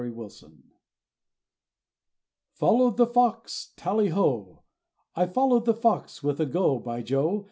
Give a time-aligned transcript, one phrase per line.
[0.01, 0.27] ]I
[2.55, 4.63] FOLLOWED the fox, tally ho!
[5.15, 7.39] I followed the fox, with a go, by Joe!